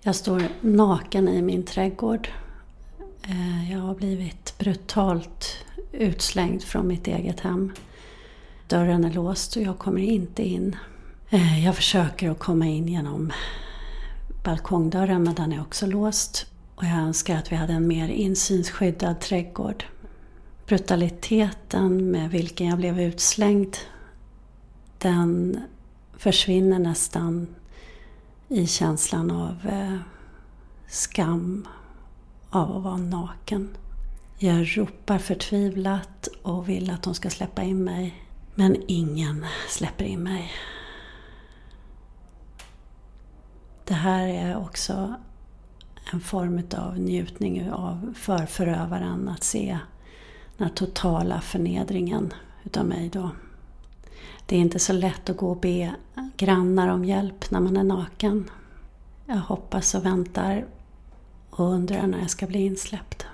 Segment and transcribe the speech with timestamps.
[0.00, 2.28] Jag står naken i min trädgård.
[3.22, 7.72] Eh, jag har blivit brutalt utslängd från mitt eget hem.
[8.66, 10.76] Dörren är låst och jag kommer inte in.
[11.30, 13.32] Eh, jag försöker att komma in genom
[14.44, 16.46] balkongdörren men den är också låst.
[16.74, 19.84] Och jag önskar att vi hade en mer insynsskyddad trädgård.
[20.66, 23.76] Brutaliteten med vilken jag blev utslängd
[24.98, 25.60] den
[26.16, 27.46] försvinner nästan
[28.48, 29.98] i känslan av eh,
[30.86, 31.68] skam
[32.50, 33.76] av att vara naken.
[34.38, 38.24] Jag ropar förtvivlat och vill att de ska släppa in mig.
[38.54, 40.52] Men ingen släpper in mig.
[43.84, 45.14] Det här är också
[46.12, 49.78] en form av njutning av för förövaren att se
[50.56, 52.34] den totala förnedringen
[52.64, 53.30] utav mig då.
[54.48, 55.94] Det är inte så lätt att gå och be
[56.36, 58.50] grannar om hjälp när man är naken.
[59.26, 60.66] Jag hoppas och väntar
[61.50, 63.26] och undrar när jag ska bli insläppt.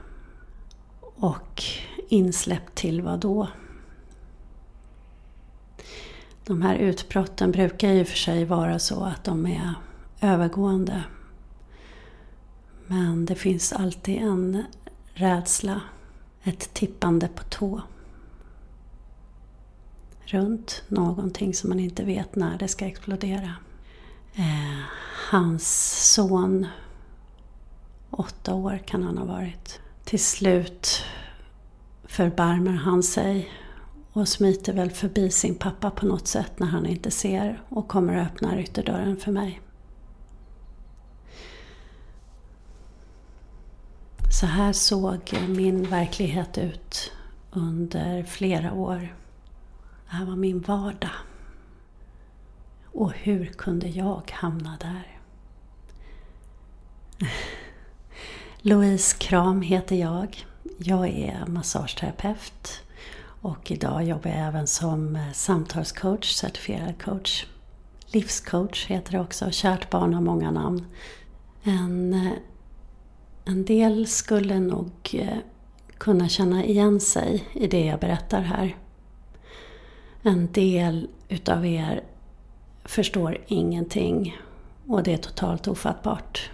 [1.01, 1.63] Och
[2.09, 3.49] insläppt till vad då?
[6.47, 9.75] De här utbrotten brukar ju för sig vara så att de är
[10.21, 11.03] övergående.
[12.87, 14.65] Men det finns alltid en
[15.13, 15.81] rädsla,
[16.43, 17.83] ett tippande på tå.
[20.27, 23.55] Runt någonting som man inte vet när det ska explodera.
[24.35, 24.81] Eh,
[25.31, 26.67] hans son,
[28.11, 29.81] åtta år kan han ha varit.
[30.05, 31.05] Till slut
[32.05, 33.51] förbarmar han sig
[34.13, 38.17] och smiter väl förbi sin pappa på något sätt när han inte ser och kommer
[38.17, 39.61] och öppnar ytterdörren för mig.
[44.41, 47.13] Så här såg min verklighet ut
[47.53, 49.15] under flera år.
[50.15, 51.11] Det här var min vardag.
[52.85, 55.19] Och hur kunde jag hamna där?
[58.59, 60.47] Louise Kram heter jag.
[60.79, 62.83] Jag är massageterapeut
[63.41, 67.47] och idag jobbar jag även som eh, samtalscoach, certifierad coach.
[68.07, 70.87] Livscoach heter det också, kärt barn har många namn.
[71.63, 72.33] En eh,
[73.45, 75.39] en del skulle nog eh,
[75.99, 78.77] kunna känna igen sig i det jag berättar här.
[80.27, 82.05] En del utav er
[82.85, 84.37] förstår ingenting
[84.87, 86.51] och det är totalt ofattbart.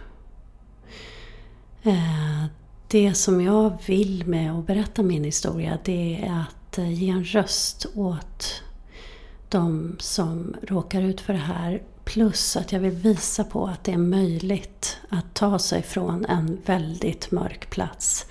[1.82, 2.44] Eh,
[2.88, 7.24] det som jag vill med att berätta min historia det är att eh, ge en
[7.24, 8.62] röst åt
[9.48, 13.92] de som råkar ut för det här Plus att jag vill visa på att det
[13.92, 18.26] är möjligt att ta sig från en väldigt mörk plats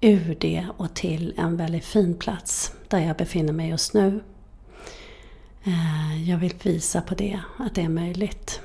[0.00, 4.20] ur det och till en väldigt fin plats där jag befinner mig just nu.
[5.64, 8.60] Eh, jag vill visa på det, att det är möjligt.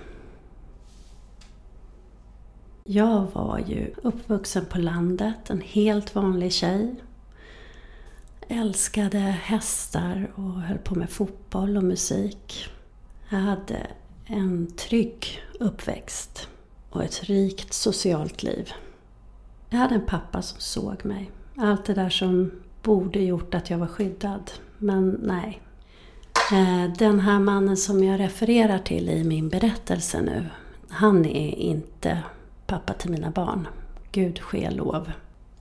[2.84, 6.96] Jag var ju uppvuxen på landet, en helt vanlig tjej.
[8.48, 12.70] Älskade hästar och höll på med fotboll och musik.
[13.30, 13.88] Jag hade
[14.26, 16.48] en trygg uppväxt
[16.90, 18.74] och ett rikt socialt liv.
[19.76, 21.32] Jag hade en pappa som såg mig.
[21.58, 22.52] Allt det där som
[22.84, 24.52] borde gjort att jag var skyddad.
[24.78, 25.62] Men nej.
[26.52, 30.46] Eh, den här mannen som jag refererar till i min berättelse nu,
[30.90, 32.24] han är inte
[32.68, 33.68] pappa till mina barn.
[34.12, 35.12] Gud ske lov.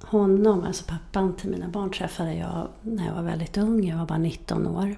[0.01, 3.89] Honom, alltså pappan till mina barn, träffade jag när jag var väldigt ung.
[3.89, 4.97] Jag var bara 19 år.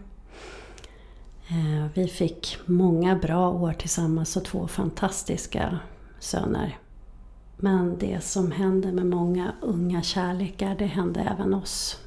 [1.49, 5.78] Eh, vi fick många bra år tillsammans och två fantastiska
[6.21, 6.78] söner.
[7.56, 12.00] Men det som händer med många unga kärlekar, det hände även oss.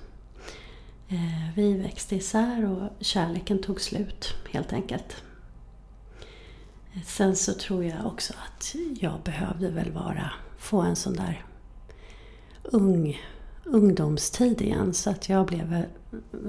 [1.07, 5.15] Eh, vi växte isär och kärleken tog slut, helt enkelt.
[6.93, 11.45] Eh, sen så tror jag också att jag behövde väl vara, få en sån där
[12.63, 13.17] ung
[13.65, 14.93] ungdomstid igen.
[14.93, 15.85] Så att jag blev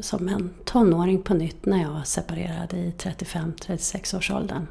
[0.00, 4.67] som en tonåring på nytt när jag separerade i 35-36 års åldern.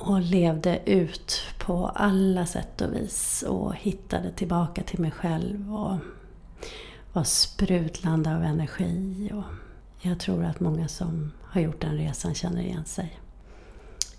[0.00, 5.96] Och levde ut på alla sätt och vis och hittade tillbaka till mig själv och
[7.12, 9.30] var sprudlande av energi.
[9.34, 9.44] Och
[10.00, 13.20] jag tror att många som har gjort den resan känner igen sig.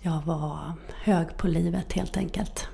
[0.00, 0.72] Jag var
[1.02, 2.68] hög på livet helt enkelt.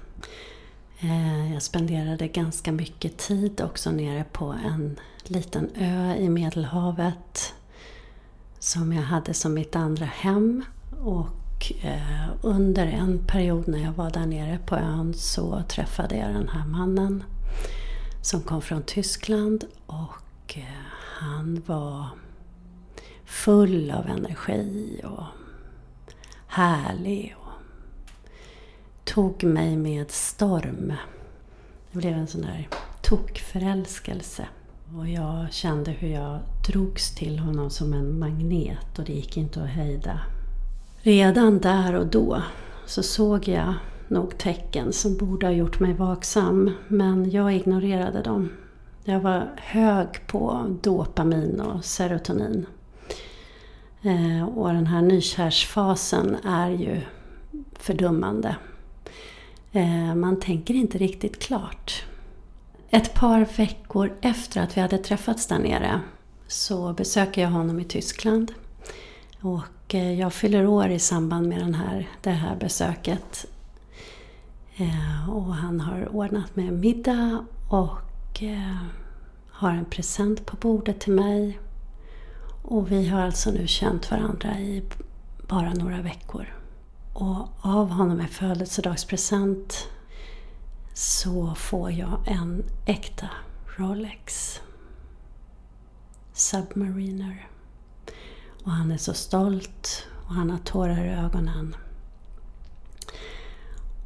[1.01, 7.55] Eh, jag spenderade ganska mycket tid också nere på en liten ö i Medelhavet
[8.59, 10.65] som jag hade som mitt andra hem.
[11.05, 11.27] Och
[11.83, 16.49] eh, under en period när jag var där nere på ön så träffade jag den
[16.49, 17.25] här mannen
[18.23, 20.63] som kom från Tyskland och eh,
[21.21, 22.07] han var
[23.25, 25.25] full av energi och
[26.47, 27.53] härlig och
[29.05, 30.93] tog mig med storm.
[31.93, 32.69] Det blev en sån där
[33.03, 34.47] tokförälskelse.
[34.97, 39.63] Och jag kände hur jag drogs till honom som en magnet och det gick inte
[39.63, 40.21] att hejda.
[41.09, 42.43] Redan där och då
[42.87, 43.75] så såg jag
[44.09, 48.53] nog tecken som borde ha gjort mig vaksam, men jag ignorerade dem.
[49.05, 52.67] Jag var hög på dopamin och serotonin.
[54.03, 57.01] Eh, och den här nykärsfasen är ju
[57.73, 58.57] fördummande.
[59.73, 62.05] Eh, man tänker inte riktigt klart.
[62.91, 66.01] Ett par veckor efter att vi hade träffats där nere
[66.47, 68.53] så besöker jag honom i Tyskland.
[69.41, 73.47] Och och eh, jag fyller år i samband med den här, det här besöket.
[74.77, 78.77] Eh, och han har ordnat med middag och eh,
[79.51, 81.59] har en present på bordet till mig.
[82.63, 84.83] Och vi har alltså nu känt varandra i
[85.49, 86.47] bara några veckor.
[87.13, 89.89] Och av honom i födelsedagspresent
[90.95, 93.29] så får jag en äkta
[93.77, 94.61] Rolex
[96.33, 97.49] Submariner.
[98.69, 101.77] Och han är så stolt och han har tårar i ögonen.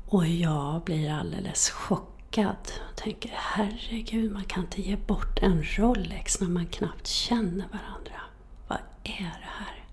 [0.07, 2.57] Och jag blir alldeles chockad
[2.91, 8.21] och tänker herregud, man kan inte ge bort en Rolex när man knappt känner varandra.
[8.69, 9.85] Vad är det här?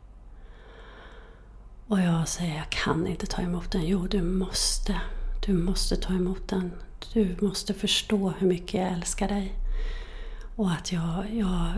[1.88, 3.88] Och jag säger, jag kan inte ta emot den.
[3.88, 5.01] Jo, du måste.
[5.45, 6.71] Du måste ta emot den.
[7.13, 9.54] Du måste förstå hur mycket jag älskar dig.
[10.56, 11.74] Och att jag, jag,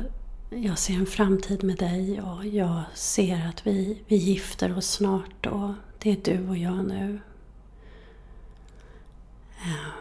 [0.56, 5.46] jag ser en framtid med dig och jag ser att vi, vi gifter oss snart
[5.46, 7.20] och det är du och jag nu.
[9.64, 9.92] Ehm,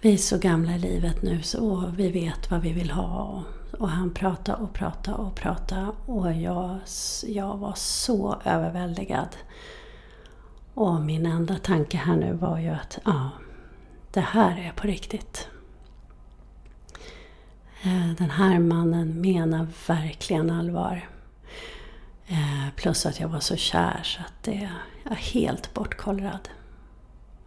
[0.00, 3.42] vi är så gamla i livet nu så vi vet vad vi vill ha.
[3.78, 6.78] Och han pratade och pratade och pratade och jag,
[7.26, 9.36] jag var så överväldigad.
[10.74, 13.30] Och min enda tanke här nu var ju att ja,
[14.12, 15.48] det här är på riktigt.
[18.16, 21.08] Den här mannen menar verkligen allvar.
[22.26, 24.70] Eh, plus att jag var så kär så att det,
[25.02, 26.48] jag är helt bortkollrad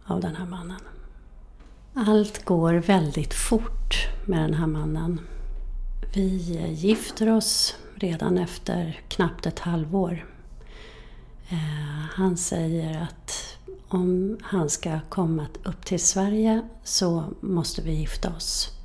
[0.04, 0.80] av den här mannen.
[1.94, 3.94] Allt går väldigt fort
[4.26, 5.20] med den här mannen.
[6.14, 6.26] Vi
[6.72, 10.26] gifter oss redan efter knappt ett halvår.
[11.48, 13.56] Eh, han säger att
[13.88, 18.81] om han ska komma upp till Sverige så måste vi gifta oss.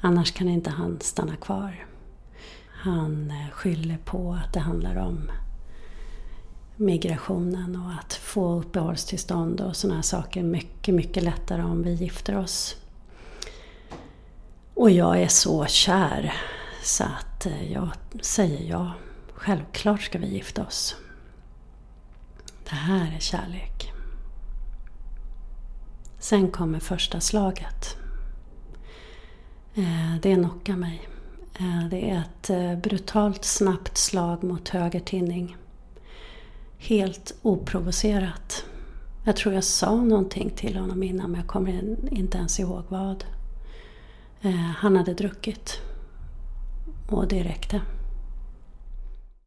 [0.00, 1.86] Annars kan inte han stanna kvar.
[2.68, 5.30] Han eh, skyller på att det handlar om
[6.76, 12.38] migrationen och att få uppehållstillstånd och sådana här saker mycket, mycket lättare om vi gifter
[12.38, 12.76] oss.
[14.74, 16.34] Och jag är så kär
[16.82, 18.92] så att eh, jag säger ja.
[19.34, 20.96] Självklart ska vi gifta oss.
[22.64, 23.92] Det här är kärlek.
[26.18, 27.99] Sen kommer första slaget.
[29.74, 31.08] Eh, det knockar mig.
[31.58, 35.56] Eh, det är ett eh, brutalt snabbt slag mot höger tinning.
[36.78, 38.64] Helt oprovocerat.
[39.24, 43.24] Jag tror jag sa någonting till honom innan men jag kommer inte ens ihåg vad.
[44.76, 45.80] Han hade druckit.
[47.08, 47.80] Och det räckte.